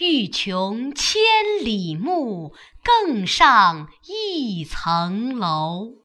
[0.00, 1.20] 欲穷千
[1.62, 2.52] 里目，
[2.82, 6.03] 更上一层楼。